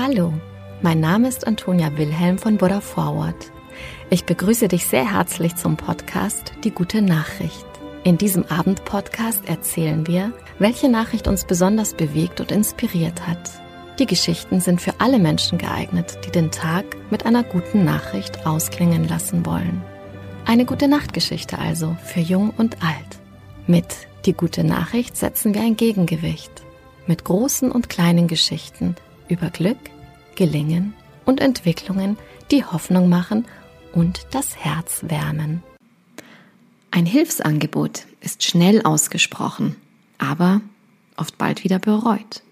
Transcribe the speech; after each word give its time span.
Hallo, 0.00 0.32
mein 0.80 1.00
Name 1.00 1.26
ist 1.26 1.44
Antonia 1.44 1.96
Wilhelm 1.96 2.38
von 2.38 2.56
Buddha 2.56 2.80
Forward. 2.80 3.50
Ich 4.10 4.24
begrüße 4.24 4.68
dich 4.68 4.86
sehr 4.86 5.12
herzlich 5.12 5.56
zum 5.56 5.76
Podcast 5.76 6.52
Die 6.62 6.70
gute 6.70 7.02
Nachricht. 7.02 7.66
In 8.04 8.16
diesem 8.16 8.44
Abendpodcast 8.44 9.48
erzählen 9.48 10.06
wir, 10.06 10.32
welche 10.60 10.88
Nachricht 10.88 11.26
uns 11.26 11.44
besonders 11.44 11.94
bewegt 11.94 12.40
und 12.40 12.52
inspiriert 12.52 13.26
hat. 13.26 13.50
Die 13.98 14.06
Geschichten 14.06 14.60
sind 14.60 14.80
für 14.80 14.94
alle 15.00 15.18
Menschen 15.18 15.58
geeignet, 15.58 16.16
die 16.24 16.30
den 16.30 16.52
Tag 16.52 16.84
mit 17.10 17.26
einer 17.26 17.42
guten 17.42 17.84
Nachricht 17.84 18.46
ausklingen 18.46 19.08
lassen 19.08 19.44
wollen. 19.44 19.82
Eine 20.44 20.64
gute 20.64 20.86
Nachtgeschichte 20.86 21.58
also 21.58 21.96
für 22.04 22.20
Jung 22.20 22.50
und 22.56 22.84
Alt. 22.84 23.18
Mit 23.66 24.06
Die 24.26 24.32
gute 24.32 24.62
Nachricht 24.62 25.16
setzen 25.16 25.54
wir 25.54 25.62
ein 25.62 25.76
Gegengewicht. 25.76 26.52
Mit 27.08 27.24
großen 27.24 27.72
und 27.72 27.88
kleinen 27.88 28.28
Geschichten 28.28 28.94
über 29.28 29.50
Glück, 29.50 29.78
Gelingen 30.34 30.94
und 31.24 31.40
Entwicklungen, 31.40 32.16
die 32.50 32.64
Hoffnung 32.64 33.08
machen 33.08 33.46
und 33.92 34.26
das 34.30 34.56
Herz 34.56 35.02
wärmen. 35.02 35.62
Ein 36.90 37.06
Hilfsangebot 37.06 38.06
ist 38.20 38.42
schnell 38.42 38.82
ausgesprochen, 38.82 39.76
aber 40.18 40.60
oft 41.16 41.36
bald 41.38 41.64
wieder 41.64 41.78
bereut. 41.78 42.42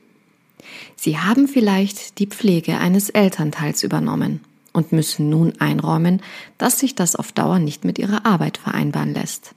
Sie 0.96 1.18
haben 1.18 1.48
vielleicht 1.48 2.18
die 2.18 2.26
Pflege 2.26 2.78
eines 2.78 3.10
Elternteils 3.10 3.82
übernommen 3.82 4.40
und 4.72 4.92
müssen 4.92 5.30
nun 5.30 5.54
einräumen, 5.58 6.20
dass 6.58 6.80
sich 6.80 6.94
das 6.94 7.16
auf 7.16 7.32
Dauer 7.32 7.58
nicht 7.58 7.84
mit 7.84 7.98
ihrer 7.98 8.26
Arbeit 8.26 8.58
vereinbaren 8.58 9.14
lässt. 9.14 9.54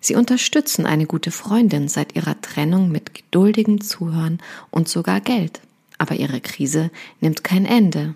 Sie 0.00 0.14
unterstützen 0.14 0.86
eine 0.86 1.06
gute 1.06 1.30
Freundin 1.30 1.88
seit 1.88 2.14
ihrer 2.16 2.40
Trennung 2.40 2.90
mit 2.90 3.14
geduldigem 3.14 3.80
Zuhören 3.80 4.38
und 4.70 4.88
sogar 4.88 5.20
Geld, 5.20 5.60
aber 5.98 6.14
ihre 6.14 6.40
Krise 6.40 6.90
nimmt 7.20 7.44
kein 7.44 7.66
Ende. 7.66 8.14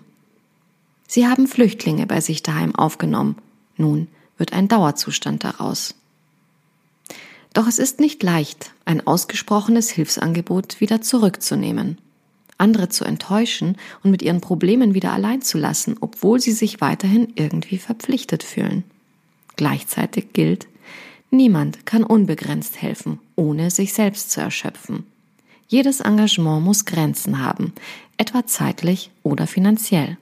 Sie 1.07 1.27
haben 1.27 1.47
Flüchtlinge 1.47 2.07
bei 2.07 2.21
sich 2.21 2.41
daheim 2.41 2.73
aufgenommen, 2.75 3.35
nun 3.77 4.07
wird 4.37 4.53
ein 4.53 4.67
Dauerzustand 4.67 5.43
daraus. 5.43 5.95
Doch 7.53 7.67
es 7.67 7.77
ist 7.77 7.99
nicht 7.99 8.23
leicht, 8.23 8.71
ein 8.85 9.05
ausgesprochenes 9.05 9.91
Hilfsangebot 9.91 10.81
wieder 10.81 11.01
zurückzunehmen, 11.01 11.99
andere 12.57 12.89
zu 12.89 13.05
enttäuschen 13.05 13.77
und 14.03 14.09
mit 14.09 14.23
ihren 14.23 14.41
Problemen 14.41 14.95
wieder 14.95 15.13
allein 15.13 15.41
zu 15.43 15.59
lassen, 15.59 15.97
obwohl 15.99 16.39
sie 16.39 16.51
sich 16.51 16.81
weiterhin 16.81 17.31
irgendwie 17.35 17.77
verpflichtet 17.77 18.41
fühlen. 18.41 18.83
Gleichzeitig 19.55 20.33
gilt, 20.33 20.67
niemand 21.29 21.85
kann 21.85 22.03
unbegrenzt 22.03 22.81
helfen, 22.81 23.19
ohne 23.35 23.69
sich 23.69 23.93
selbst 23.93 24.31
zu 24.31 24.41
erschöpfen. 24.41 25.05
Jedes 25.73 26.01
Engagement 26.01 26.63
muss 26.63 26.85
Grenzen 26.85 27.43
haben, 27.43 27.73
etwa 28.17 28.45
zeitlich 28.45 29.09
oder 29.23 29.47
finanziell. 29.47 30.19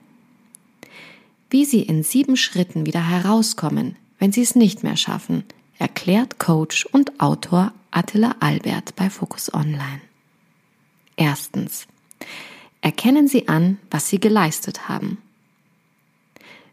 Wie 1.50 1.66
Sie 1.66 1.82
in 1.82 2.02
sieben 2.02 2.38
Schritten 2.38 2.86
wieder 2.86 3.06
herauskommen, 3.06 3.96
wenn 4.18 4.32
Sie 4.32 4.40
es 4.40 4.56
nicht 4.56 4.82
mehr 4.82 4.96
schaffen, 4.96 5.44
erklärt 5.76 6.38
Coach 6.38 6.86
und 6.86 7.20
Autor 7.20 7.74
Attila 7.90 8.36
Albert 8.40 8.96
bei 8.96 9.10
Focus 9.10 9.52
Online. 9.52 10.00
Erstens. 11.16 11.86
Erkennen 12.80 13.28
Sie 13.28 13.46
an, 13.48 13.76
was 13.90 14.08
Sie 14.08 14.20
geleistet 14.20 14.88
haben. 14.88 15.18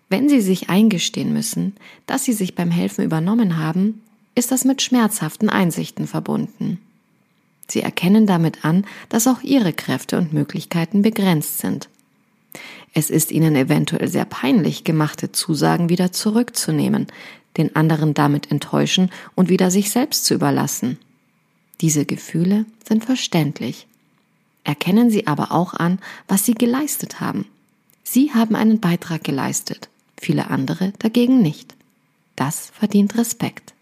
Wenn 0.07 0.29
Sie 0.29 0.39
sich 0.39 0.69
eingestehen 0.69 1.33
müssen, 1.33 1.75
dass 2.05 2.23
Sie 2.23 2.31
sich 2.31 2.55
beim 2.55 2.71
Helfen 2.71 3.03
übernommen 3.03 3.57
haben, 3.57 4.01
ist 4.35 4.53
das 4.53 4.63
mit 4.63 4.81
schmerzhaften 4.81 5.49
Einsichten 5.49 6.07
verbunden. 6.07 6.79
Sie 7.69 7.81
erkennen 7.81 8.25
damit 8.25 8.65
an, 8.65 8.85
dass 9.09 9.27
auch 9.27 9.41
Ihre 9.41 9.73
Kräfte 9.73 10.17
und 10.17 10.33
Möglichkeiten 10.33 11.01
begrenzt 11.01 11.59
sind. 11.59 11.89
Es 12.93 13.09
ist 13.09 13.31
Ihnen 13.31 13.55
eventuell 13.55 14.07
sehr 14.07 14.25
peinlich, 14.25 14.83
gemachte 14.83 15.31
Zusagen 15.31 15.89
wieder 15.89 16.11
zurückzunehmen, 16.11 17.07
den 17.57 17.75
anderen 17.75 18.13
damit 18.13 18.51
enttäuschen 18.51 19.11
und 19.35 19.49
wieder 19.49 19.69
sich 19.71 19.91
selbst 19.91 20.25
zu 20.25 20.33
überlassen. 20.33 20.97
Diese 21.81 22.05
Gefühle 22.05 22.65
sind 22.87 23.05
verständlich. 23.05 23.87
Erkennen 24.63 25.09
Sie 25.09 25.27
aber 25.27 25.51
auch 25.51 25.73
an, 25.73 25.99
was 26.27 26.45
Sie 26.45 26.53
geleistet 26.53 27.21
haben. 27.21 27.45
Sie 28.03 28.33
haben 28.33 28.55
einen 28.55 28.79
Beitrag 28.79 29.23
geleistet, 29.23 29.89
viele 30.19 30.49
andere 30.49 30.93
dagegen 30.99 31.41
nicht. 31.41 31.75
Das 32.35 32.71
verdient 32.73 33.17
Respekt. 33.17 33.73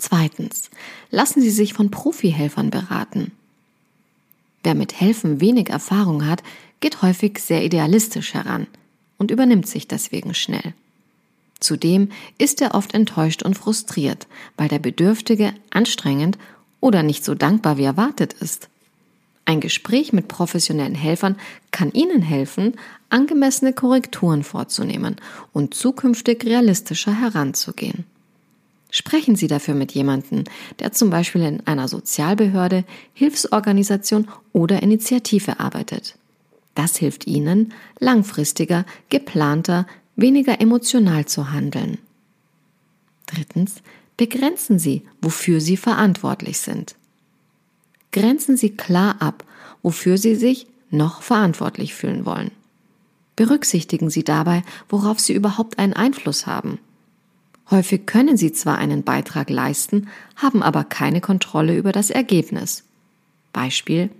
Zweitens, 0.00 0.70
lassen 1.10 1.42
Sie 1.42 1.50
sich 1.50 1.74
von 1.74 1.90
Profihelfern 1.90 2.70
beraten. 2.70 3.32
Wer 4.62 4.74
mit 4.74 4.98
Helfen 4.98 5.42
wenig 5.42 5.68
Erfahrung 5.68 6.26
hat, 6.26 6.42
geht 6.80 7.02
häufig 7.02 7.38
sehr 7.38 7.62
idealistisch 7.62 8.32
heran 8.32 8.66
und 9.18 9.30
übernimmt 9.30 9.66
sich 9.66 9.86
deswegen 9.88 10.32
schnell. 10.32 10.72
Zudem 11.60 12.08
ist 12.38 12.62
er 12.62 12.74
oft 12.74 12.94
enttäuscht 12.94 13.42
und 13.42 13.58
frustriert, 13.58 14.26
weil 14.56 14.68
der 14.68 14.78
Bedürftige 14.78 15.52
anstrengend 15.68 16.38
oder 16.80 17.02
nicht 17.02 17.22
so 17.22 17.34
dankbar 17.34 17.76
wie 17.76 17.84
erwartet 17.84 18.32
ist. 18.32 18.70
Ein 19.44 19.60
Gespräch 19.60 20.14
mit 20.14 20.28
professionellen 20.28 20.94
Helfern 20.94 21.36
kann 21.72 21.92
Ihnen 21.92 22.22
helfen, 22.22 22.76
angemessene 23.10 23.74
Korrekturen 23.74 24.44
vorzunehmen 24.44 25.16
und 25.52 25.74
zukünftig 25.74 26.42
realistischer 26.46 27.20
heranzugehen. 27.20 28.06
Sprechen 28.90 29.36
Sie 29.36 29.46
dafür 29.46 29.74
mit 29.74 29.92
jemandem, 29.92 30.44
der 30.78 30.92
zum 30.92 31.10
Beispiel 31.10 31.42
in 31.42 31.66
einer 31.66 31.88
Sozialbehörde, 31.88 32.84
Hilfsorganisation 33.14 34.28
oder 34.52 34.82
Initiative 34.82 35.60
arbeitet. 35.60 36.16
Das 36.74 36.96
hilft 36.96 37.26
Ihnen, 37.26 37.72
langfristiger, 37.98 38.84
geplanter, 39.08 39.86
weniger 40.16 40.60
emotional 40.60 41.24
zu 41.26 41.52
handeln. 41.52 41.98
Drittens, 43.26 43.76
begrenzen 44.16 44.78
Sie, 44.78 45.02
wofür 45.22 45.60
Sie 45.60 45.76
verantwortlich 45.76 46.58
sind. 46.58 46.96
Grenzen 48.12 48.56
Sie 48.56 48.70
klar 48.70 49.16
ab, 49.20 49.44
wofür 49.82 50.18
Sie 50.18 50.34
sich 50.34 50.66
noch 50.90 51.22
verantwortlich 51.22 51.94
fühlen 51.94 52.26
wollen. 52.26 52.50
Berücksichtigen 53.36 54.10
Sie 54.10 54.24
dabei, 54.24 54.62
worauf 54.88 55.20
Sie 55.20 55.32
überhaupt 55.32 55.78
einen 55.78 55.92
Einfluss 55.92 56.46
haben. 56.46 56.78
Häufig 57.70 58.06
können 58.06 58.36
Sie 58.36 58.52
zwar 58.52 58.78
einen 58.78 59.04
Beitrag 59.04 59.48
leisten, 59.48 60.08
haben 60.36 60.62
aber 60.62 60.84
keine 60.84 61.20
Kontrolle 61.20 61.76
über 61.76 61.92
das 61.92 62.10
Ergebnis. 62.10 62.84
Beispiel 63.52 64.10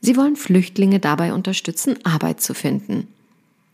Sie 0.00 0.16
wollen 0.16 0.36
Flüchtlinge 0.36 0.98
dabei 0.98 1.34
unterstützen, 1.34 1.96
Arbeit 2.04 2.40
zu 2.40 2.54
finden. 2.54 3.08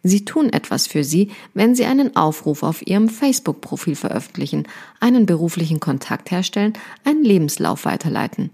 Sie 0.02 0.24
tun 0.24 0.52
etwas 0.52 0.86
für 0.86 1.02
sie, 1.02 1.30
wenn 1.54 1.74
sie 1.74 1.86
einen 1.86 2.14
Aufruf 2.14 2.62
auf 2.62 2.86
ihrem 2.86 3.08
Facebook-Profil 3.08 3.96
veröffentlichen, 3.96 4.68
einen 5.00 5.24
beruflichen 5.24 5.80
Kontakt 5.80 6.30
herstellen, 6.30 6.74
einen 7.04 7.24
Lebenslauf 7.24 7.86
weiterleiten. 7.86 8.50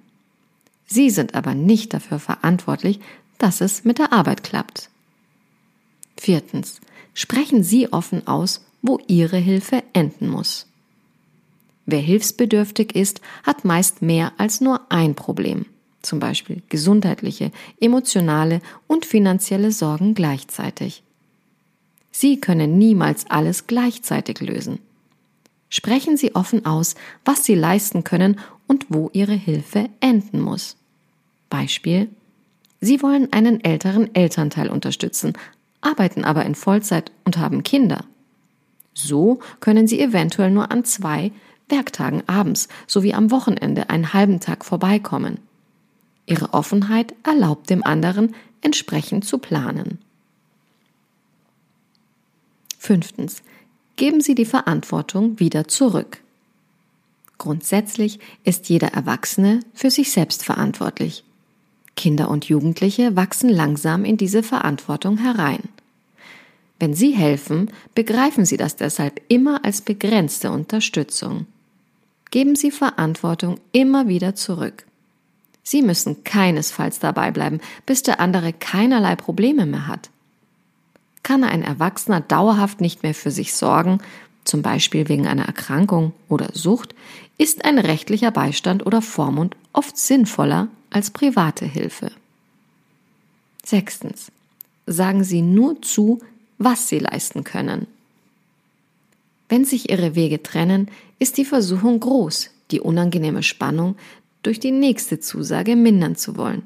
Sie 0.86 1.10
sind 1.10 1.34
aber 1.34 1.54
nicht 1.54 1.92
dafür 1.92 2.20
verantwortlich, 2.20 3.00
dass 3.38 3.60
es 3.60 3.84
mit 3.84 3.98
der 3.98 4.12
Arbeit 4.12 4.44
klappt. 4.44 4.90
Viertens. 6.16 6.80
Sprechen 7.14 7.64
Sie 7.64 7.92
offen 7.92 8.28
aus, 8.28 8.64
wo 8.82 8.98
Ihre 9.06 9.36
Hilfe 9.36 9.82
enden 9.92 10.28
muss. 10.28 10.66
Wer 11.86 12.00
hilfsbedürftig 12.00 12.94
ist, 12.94 13.20
hat 13.42 13.64
meist 13.64 14.00
mehr 14.02 14.32
als 14.38 14.60
nur 14.60 14.80
ein 14.90 15.14
Problem, 15.14 15.66
zum 16.02 16.20
Beispiel 16.20 16.62
gesundheitliche, 16.68 17.50
emotionale 17.80 18.60
und 18.86 19.04
finanzielle 19.04 19.72
Sorgen 19.72 20.14
gleichzeitig. 20.14 21.02
Sie 22.12 22.40
können 22.40 22.78
niemals 22.78 23.28
alles 23.28 23.66
gleichzeitig 23.66 24.40
lösen. 24.40 24.78
Sprechen 25.68 26.16
Sie 26.16 26.34
offen 26.34 26.66
aus, 26.66 26.96
was 27.24 27.44
Sie 27.44 27.54
leisten 27.54 28.04
können 28.04 28.38
und 28.66 28.86
wo 28.88 29.10
Ihre 29.12 29.34
Hilfe 29.34 29.88
enden 30.00 30.40
muss. 30.40 30.76
Beispiel 31.48 32.08
Sie 32.80 33.02
wollen 33.02 33.32
einen 33.32 33.62
älteren 33.62 34.14
Elternteil 34.14 34.70
unterstützen, 34.70 35.34
arbeiten 35.80 36.24
aber 36.24 36.44
in 36.46 36.54
Vollzeit 36.54 37.12
und 37.24 37.36
haben 37.36 37.62
Kinder. 37.62 38.04
So 38.94 39.40
können 39.60 39.86
Sie 39.86 40.00
eventuell 40.00 40.50
nur 40.50 40.70
an 40.70 40.84
zwei 40.84 41.32
Werktagen 41.68 42.22
abends 42.26 42.68
sowie 42.86 43.14
am 43.14 43.30
Wochenende 43.30 43.90
einen 43.90 44.12
halben 44.12 44.40
Tag 44.40 44.64
vorbeikommen. 44.64 45.38
Ihre 46.26 46.52
Offenheit 46.52 47.14
erlaubt 47.22 47.70
dem 47.70 47.84
anderen, 47.84 48.34
entsprechend 48.60 49.24
zu 49.24 49.38
planen. 49.38 49.98
Fünftens. 52.78 53.42
Geben 53.96 54.20
Sie 54.20 54.34
die 54.34 54.46
Verantwortung 54.46 55.38
wieder 55.38 55.68
zurück. 55.68 56.22
Grundsätzlich 57.36 58.18
ist 58.44 58.68
jeder 58.68 58.88
Erwachsene 58.88 59.60
für 59.74 59.90
sich 59.90 60.12
selbst 60.12 60.44
verantwortlich. 60.44 61.24
Kinder 61.96 62.30
und 62.30 62.46
Jugendliche 62.46 63.16
wachsen 63.16 63.50
langsam 63.50 64.04
in 64.04 64.16
diese 64.16 64.42
Verantwortung 64.42 65.18
herein. 65.18 65.68
Wenn 66.80 66.94
Sie 66.94 67.12
helfen, 67.12 67.70
begreifen 67.94 68.46
Sie 68.46 68.56
das 68.56 68.74
deshalb 68.74 69.20
immer 69.28 69.64
als 69.64 69.82
begrenzte 69.82 70.50
Unterstützung. 70.50 71.46
Geben 72.30 72.56
Sie 72.56 72.70
Verantwortung 72.70 73.60
immer 73.72 74.08
wieder 74.08 74.34
zurück. 74.34 74.86
Sie 75.62 75.82
müssen 75.82 76.24
keinesfalls 76.24 76.98
dabei 76.98 77.32
bleiben, 77.32 77.60
bis 77.84 78.02
der 78.02 78.18
andere 78.18 78.54
keinerlei 78.54 79.14
Probleme 79.14 79.66
mehr 79.66 79.86
hat. 79.86 80.08
Kann 81.22 81.44
ein 81.44 81.62
Erwachsener 81.62 82.22
dauerhaft 82.22 82.80
nicht 82.80 83.02
mehr 83.02 83.14
für 83.14 83.30
sich 83.30 83.54
sorgen, 83.54 83.98
zum 84.44 84.62
Beispiel 84.62 85.08
wegen 85.10 85.26
einer 85.26 85.44
Erkrankung 85.44 86.14
oder 86.28 86.48
Sucht, 86.54 86.94
ist 87.36 87.66
ein 87.66 87.78
rechtlicher 87.78 88.30
Beistand 88.30 88.86
oder 88.86 89.02
Vormund 89.02 89.54
oft 89.74 89.98
sinnvoller 89.98 90.68
als 90.88 91.10
private 91.10 91.66
Hilfe. 91.66 92.10
Sechstens. 93.64 94.32
Sagen 94.86 95.24
Sie 95.24 95.42
nur 95.42 95.82
zu, 95.82 96.20
was 96.60 96.88
Sie 96.88 97.00
leisten 97.00 97.42
können. 97.42 97.88
Wenn 99.48 99.64
sich 99.64 99.90
Ihre 99.90 100.14
Wege 100.14 100.42
trennen, 100.42 100.88
ist 101.18 101.38
die 101.38 101.44
Versuchung 101.44 101.98
groß, 101.98 102.50
die 102.70 102.80
unangenehme 102.80 103.42
Spannung 103.42 103.96
durch 104.42 104.60
die 104.60 104.70
nächste 104.70 105.18
Zusage 105.18 105.74
mindern 105.74 106.14
zu 106.14 106.36
wollen. 106.36 106.62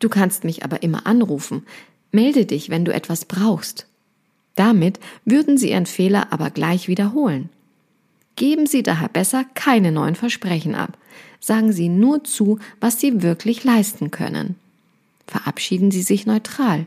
Du 0.00 0.08
kannst 0.08 0.44
mich 0.44 0.64
aber 0.64 0.82
immer 0.82 1.06
anrufen, 1.06 1.64
melde 2.12 2.44
dich, 2.44 2.68
wenn 2.68 2.84
du 2.84 2.92
etwas 2.92 3.24
brauchst. 3.24 3.86
Damit 4.56 5.00
würden 5.24 5.56
Sie 5.56 5.70
Ihren 5.70 5.86
Fehler 5.86 6.32
aber 6.32 6.50
gleich 6.50 6.88
wiederholen. 6.88 7.48
Geben 8.36 8.66
Sie 8.66 8.82
daher 8.82 9.08
besser 9.08 9.44
keine 9.54 9.92
neuen 9.92 10.16
Versprechen 10.16 10.74
ab. 10.74 10.98
Sagen 11.40 11.72
Sie 11.72 11.88
nur 11.88 12.24
zu, 12.24 12.58
was 12.80 13.00
Sie 13.00 13.22
wirklich 13.22 13.62
leisten 13.62 14.10
können. 14.10 14.56
Verabschieden 15.26 15.92
Sie 15.92 16.02
sich 16.02 16.26
neutral. 16.26 16.86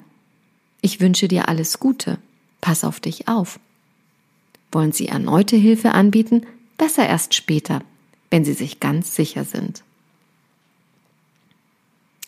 Ich 0.81 1.00
wünsche 1.00 1.27
dir 1.27 1.50
alles 1.50 1.79
Gute. 1.79 2.19
Pass 2.62 2.83
auf 2.83 3.00
dich 3.00 3.27
auf. 3.27 3.59
Wollen 4.71 4.91
Sie 4.91 5.07
erneute 5.07 5.56
Hilfe 5.56 5.91
anbieten? 5.91 6.45
Besser 6.77 7.07
erst 7.07 7.33
später, 7.33 7.81
wenn 8.29 8.45
Sie 8.45 8.53
sich 8.53 8.79
ganz 8.79 9.15
sicher 9.15 9.44
sind. 9.44 9.83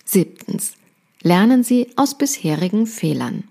Siebtens. 0.05 0.73
Lernen 1.21 1.63
Sie 1.63 1.87
aus 1.97 2.17
bisherigen 2.17 2.87
Fehlern. 2.87 3.43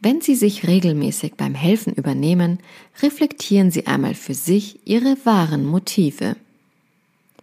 Wenn 0.00 0.20
Sie 0.20 0.34
sich 0.34 0.66
regelmäßig 0.66 1.34
beim 1.34 1.54
Helfen 1.54 1.92
übernehmen, 1.92 2.58
reflektieren 3.02 3.70
Sie 3.70 3.86
einmal 3.86 4.14
für 4.14 4.34
sich 4.34 4.80
Ihre 4.84 5.16
wahren 5.24 5.64
Motive. 5.64 6.36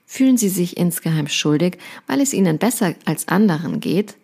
Fühlen 0.05 0.38
Sie 0.38 0.50
sich 0.50 0.77
insgeheim 0.77 1.27
schuldig, 1.27 1.77
weil 2.07 2.19
es 2.19 2.33
Ihnen 2.33 2.57
besser 2.57 2.95
als 3.05 3.27
anderen 3.27 3.79
geht? 3.79 4.15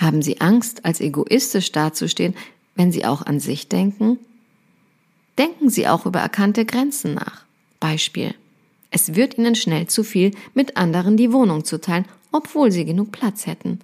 Haben 0.00 0.22
Sie 0.22 0.40
Angst, 0.40 0.86
als 0.86 1.00
egoistisch 1.00 1.72
dazustehen, 1.72 2.34
wenn 2.74 2.90
Sie 2.90 3.04
auch 3.04 3.20
an 3.20 3.38
sich 3.38 3.68
denken? 3.68 4.18
Denken 5.36 5.68
Sie 5.68 5.86
auch 5.86 6.06
über 6.06 6.20
erkannte 6.20 6.64
Grenzen 6.64 7.14
nach. 7.14 7.44
Beispiel. 7.80 8.34
Es 8.90 9.14
wird 9.14 9.36
Ihnen 9.36 9.54
schnell 9.54 9.88
zu 9.88 10.02
viel, 10.02 10.30
mit 10.54 10.78
anderen 10.78 11.18
die 11.18 11.32
Wohnung 11.32 11.64
zu 11.64 11.80
teilen, 11.80 12.06
obwohl 12.32 12.72
Sie 12.72 12.86
genug 12.86 13.12
Platz 13.12 13.46
hätten. 13.46 13.80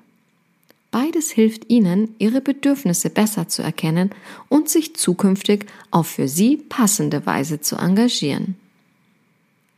Beides 0.91 1.31
hilft 1.31 1.69
Ihnen, 1.69 2.15
Ihre 2.19 2.41
Bedürfnisse 2.41 3.11
besser 3.11 3.49
zu 3.49 3.63
erkennen 3.63 4.11
und 4.49 4.71
sich 4.71 4.97
zukünftig 4.97 5.67
auf 5.91 6.07
für 6.07 6.29
Sie 6.29 6.57
passende 6.57 7.27
Weise 7.27 7.61
zu 7.61 7.77
engagieren. 7.77 8.57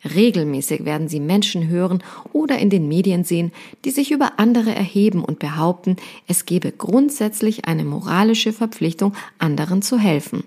Regelmäßig 0.04 0.84
werden 0.84 1.08
Sie 1.08 1.18
Menschen 1.18 1.68
hören 1.68 2.02
oder 2.32 2.58
in 2.58 2.70
den 2.70 2.86
Medien 2.86 3.24
sehen, 3.24 3.52
die 3.84 3.90
sich 3.90 4.12
über 4.12 4.38
andere 4.38 4.74
erheben 4.74 5.24
und 5.24 5.40
behaupten, 5.40 5.96
es 6.28 6.46
gebe 6.46 6.70
grundsätzlich 6.70 7.64
eine 7.64 7.84
moralische 7.84 8.52
Verpflichtung, 8.52 9.14
anderen 9.38 9.82
zu 9.82 9.98
helfen. 9.98 10.44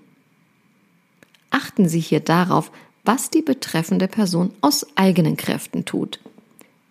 Achten 1.50 1.86
Sie 1.86 2.00
hier 2.00 2.20
darauf, 2.20 2.72
was 3.04 3.30
die 3.30 3.42
betreffende 3.42 4.08
Person 4.08 4.52
aus 4.60 4.86
eigenen 4.96 5.36
Kräften 5.36 5.84
tut. 5.84 6.20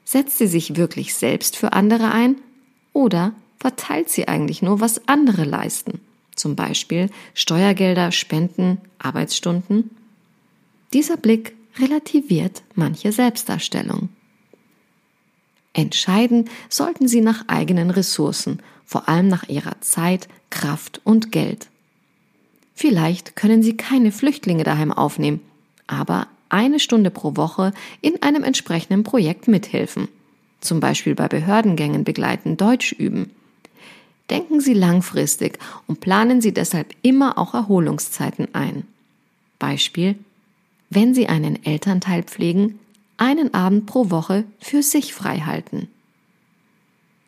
Setzt 0.03 0.37
sie 0.37 0.47
sich 0.47 0.75
wirklich 0.75 1.15
selbst 1.15 1.55
für 1.55 1.73
andere 1.73 2.11
ein 2.11 2.35
oder 2.93 3.33
verteilt 3.59 4.09
sie 4.09 4.27
eigentlich 4.27 4.61
nur, 4.61 4.81
was 4.81 5.07
andere 5.07 5.45
leisten? 5.45 6.01
Zum 6.35 6.55
Beispiel 6.55 7.09
Steuergelder, 7.33 8.11
Spenden, 8.11 8.79
Arbeitsstunden? 8.99 9.91
Dieser 10.93 11.15
Blick 11.17 11.55
relativiert 11.79 12.63
manche 12.75 13.11
Selbstdarstellung. 13.11 14.09
Entscheiden 15.73 16.49
sollten 16.69 17.07
Sie 17.07 17.21
nach 17.21 17.47
eigenen 17.47 17.91
Ressourcen, 17.91 18.59
vor 18.85 19.07
allem 19.07 19.27
nach 19.27 19.47
Ihrer 19.47 19.79
Zeit, 19.81 20.27
Kraft 20.49 20.99
und 21.03 21.31
Geld. 21.31 21.67
Vielleicht 22.75 23.35
können 23.35 23.63
Sie 23.63 23.77
keine 23.77 24.11
Flüchtlinge 24.11 24.63
daheim 24.63 24.91
aufnehmen, 24.91 25.39
aber 25.87 26.27
eine 26.49 26.79
Stunde 26.79 27.09
pro 27.09 27.37
Woche 27.37 27.71
in 28.01 28.21
einem 28.21 28.43
entsprechenden 28.43 29.03
Projekt 29.03 29.47
mithelfen. 29.47 30.09
Zum 30.59 30.79
Beispiel 30.79 31.15
bei 31.15 31.27
Behördengängen 31.27 32.03
begleiten, 32.03 32.57
Deutsch 32.57 32.91
üben. 32.91 33.31
Denken 34.29 34.59
Sie 34.59 34.73
langfristig 34.73 35.57
und 35.87 36.01
planen 36.01 36.41
Sie 36.41 36.53
deshalb 36.53 36.93
immer 37.01 37.37
auch 37.37 37.53
Erholungszeiten 37.53 38.53
ein. 38.53 38.83
Beispiel, 39.59 40.15
wenn 40.91 41.15
Sie 41.15 41.27
einen 41.27 41.63
Elternteil 41.63 42.21
pflegen, 42.21 42.77
einen 43.17 43.53
Abend 43.53 43.87
pro 43.87 44.11
Woche 44.11 44.43
für 44.59 44.83
sich 44.83 45.13
frei 45.13 45.39
halten. 45.39 45.87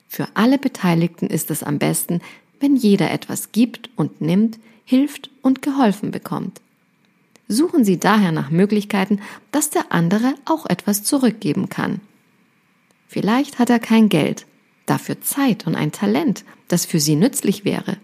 Für 0.07 0.27
alle 0.35 0.59
Beteiligten 0.59 1.27
ist 1.27 1.49
es 1.49 1.63
am 1.63 1.79
besten, 1.79 2.21
wenn 2.59 2.75
jeder 2.75 3.09
etwas 3.09 3.51
gibt 3.51 3.89
und 3.95 4.21
nimmt, 4.21 4.59
hilft 4.85 5.31
und 5.41 5.61
geholfen 5.61 6.11
bekommt. 6.11 6.61
Suchen 7.47 7.83
Sie 7.83 7.97
daher 7.99 8.31
nach 8.31 8.51
Möglichkeiten, 8.51 9.21
dass 9.51 9.69
der 9.69 9.91
andere 9.91 10.35
auch 10.45 10.65
etwas 10.65 11.03
zurückgeben 11.03 11.69
kann. 11.69 12.01
Vielleicht 13.07 13.59
hat 13.59 13.69
er 13.69 13.79
kein 13.79 14.09
Geld, 14.09 14.45
dafür 14.85 15.21
Zeit 15.21 15.67
und 15.67 15.75
ein 15.75 15.91
Talent, 15.91 16.43
das 16.67 16.85
für 16.85 16.99
sie 16.99 17.15
nützlich 17.15 17.63
wäre. 17.63 17.97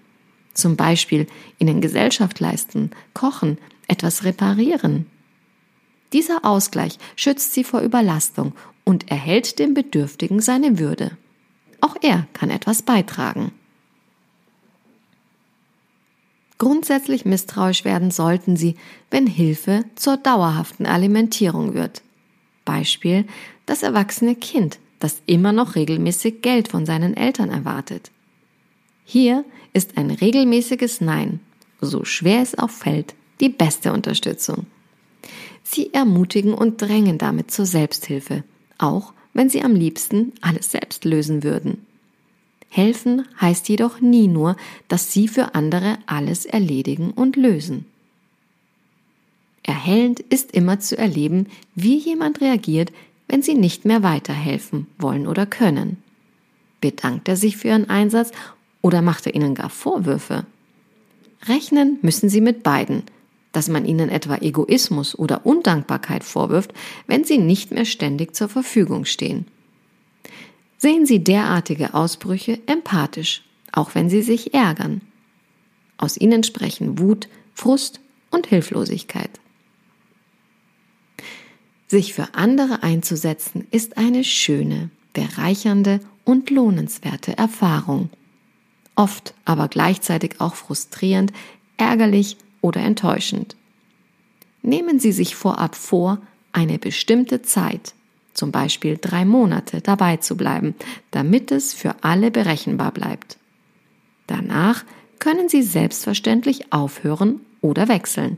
Zum 0.54 0.76
Beispiel 0.76 1.28
ihnen 1.58 1.82
Gesellschaft 1.82 2.40
leisten, 2.40 2.92
kochen, 3.14 3.58
etwas 3.88 4.24
reparieren. 4.24 5.08
Dieser 6.14 6.46
Ausgleich 6.46 6.98
schützt 7.16 7.54
sie 7.54 7.64
vor 7.64 7.82
Überlastung 7.82 8.54
und 8.84 9.12
erhält 9.12 9.60
dem 9.60 9.74
Bedürftigen 9.74 10.42
seine 10.42 10.80
Würde. 10.80 11.18
Auch 11.82 11.96
er 12.02 12.28
kann 12.34 12.50
etwas 12.50 12.82
beitragen. 12.82 13.52
Grundsätzlich 16.58 17.24
misstrauisch 17.24 17.86
werden 17.86 18.12
sollten 18.12 18.58
sie, 18.58 18.76
wenn 19.10 19.28
Hilfe 19.28 19.86
zur 19.96 20.18
dauerhaften 20.18 20.86
Alimentierung 20.86 21.74
wird. 21.74 22.02
Beispiel 22.66 23.26
das 23.66 23.82
erwachsene 23.82 24.36
Kind, 24.36 24.80
das 25.00 25.22
immer 25.26 25.54
noch 25.54 25.76
regelmäßig 25.76 26.42
Geld 26.42 26.68
von 26.68 26.86
seinen 26.86 27.16
Eltern 27.16 27.50
erwartet. 27.50 28.12
Hier 29.06 29.46
ist 29.72 29.98
ein 29.98 30.12
regelmäßiges 30.12 31.00
Nein, 31.00 31.40
so 31.80 32.04
schwer 32.04 32.42
es 32.42 32.58
auch 32.58 32.70
fällt, 32.70 33.16
die 33.40 33.50
beste 33.50 33.94
Unterstützung. 33.94 34.66
Sie 35.72 35.94
ermutigen 35.94 36.56
und 36.56 36.82
drängen 36.82 37.20
damit 37.20 37.52
zur 37.52 37.68
Selbsthilfe, 37.68 38.44
auch 38.80 39.14
wenn 39.36 39.52
sie 39.52 39.62
am 39.62 39.76
liebsten 39.76 40.34
alles 40.42 40.72
selbst 40.72 41.06
lösen 41.06 41.44
würden. 41.44 41.86
Helfen 42.70 43.28
heißt 43.40 43.70
jedoch 43.70 44.02
nie 44.02 44.28
nur, 44.28 44.56
dass 44.88 45.14
sie 45.14 45.28
für 45.28 45.54
andere 45.54 46.00
alles 46.08 46.48
erledigen 46.48 47.12
und 47.12 47.36
lösen. 47.36 47.86
Erhellend 49.62 50.22
ist 50.22 50.54
immer 50.54 50.80
zu 50.80 50.98
erleben, 50.98 51.46
wie 51.76 51.98
jemand 52.00 52.42
reagiert, 52.42 52.92
wenn 53.28 53.44
sie 53.44 53.54
nicht 53.54 53.86
mehr 53.86 54.02
weiterhelfen 54.02 54.88
wollen 54.98 55.28
oder 55.28 55.46
können. 55.46 55.98
Bedankt 56.82 57.28
er 57.28 57.38
sich 57.38 57.58
für 57.58 57.68
ihren 57.68 57.92
Einsatz 57.92 58.32
oder 58.82 59.04
macht 59.04 59.28
er 59.28 59.36
ihnen 59.36 59.54
gar 59.54 59.70
Vorwürfe? 59.70 60.48
Rechnen 61.48 62.00
müssen 62.02 62.28
sie 62.28 62.42
mit 62.42 62.64
beiden, 62.64 63.04
dass 63.52 63.68
man 63.68 63.86
ihnen 63.86 64.10
etwa 64.10 64.38
Egoismus 64.38 65.18
oder 65.18 65.46
Undankbarkeit 65.46 66.24
vorwirft, 66.24 66.74
wenn 67.08 67.24
sie 67.24 67.38
nicht 67.38 67.72
mehr 67.72 67.86
ständig 67.86 68.36
zur 68.36 68.50
Verfügung 68.50 69.06
stehen. 69.06 69.46
Sehen 70.78 71.06
Sie 71.06 71.22
derartige 71.22 71.94
Ausbrüche 71.94 72.60
empathisch, 72.66 73.44
auch 73.74 73.96
wenn 73.96 74.10
sie 74.10 74.22
sich 74.22 74.54
ärgern. 74.54 75.02
Aus 75.98 76.16
ihnen 76.16 76.44
sprechen 76.44 77.00
Wut, 77.00 77.28
Frust 77.54 78.00
und 78.32 78.48
Hilflosigkeit. 78.48 79.42
Sich 81.88 82.14
für 82.14 82.34
andere 82.34 82.82
einzusetzen 82.84 83.68
ist 83.72 83.98
eine 83.98 84.24
schöne, 84.24 84.90
bereichernde 85.12 86.00
und 86.24 86.50
lohnenswerte 86.50 87.38
Erfahrung. 87.38 88.10
Oft 88.96 89.34
aber 89.44 89.68
gleichzeitig 89.68 90.40
auch 90.40 90.56
frustrierend, 90.56 91.34
ärgerlich 91.78 92.38
oder 92.62 92.82
enttäuschend. 92.82 93.56
Nehmen 94.62 95.00
Sie 95.00 95.12
sich 95.12 95.36
vorab 95.36 95.76
vor, 95.76 96.20
eine 96.52 96.80
bestimmte 96.80 97.42
Zeit, 97.42 97.94
zum 98.34 98.52
Beispiel 98.52 98.98
drei 99.00 99.26
Monate, 99.26 99.82
dabei 99.82 100.18
zu 100.18 100.36
bleiben, 100.36 100.76
damit 101.12 101.52
es 101.52 101.74
für 101.74 101.96
alle 102.04 102.32
berechenbar 102.32 102.92
bleibt. 102.92 103.38
Danach 104.28 104.84
können 105.20 105.50
Sie 105.50 105.64
selbstverständlich 105.64 106.72
aufhören 106.72 107.42
oder 107.62 107.88
wechseln. 107.88 108.38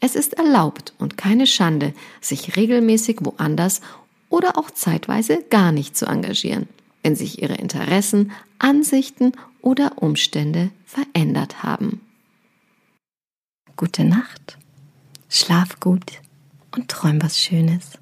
Es 0.00 0.14
ist 0.14 0.34
erlaubt 0.34 0.94
und 0.98 1.16
keine 1.16 1.46
Schande, 1.46 1.94
sich 2.20 2.56
regelmäßig 2.56 3.18
woanders 3.20 3.80
oder 4.28 4.58
auch 4.58 4.70
zeitweise 4.70 5.42
gar 5.48 5.72
nicht 5.72 5.96
zu 5.96 6.06
engagieren, 6.06 6.68
wenn 7.02 7.16
sich 7.16 7.42
ihre 7.42 7.54
Interessen, 7.54 8.32
Ansichten 8.58 9.32
oder 9.62 9.92
Umstände 9.96 10.70
verändert 10.84 11.62
haben. 11.62 12.00
Gute 13.76 14.04
Nacht, 14.04 14.56
schlaf 15.28 15.80
gut 15.80 16.22
und 16.74 16.88
träum 16.88 17.22
was 17.22 17.38
Schönes. 17.38 17.98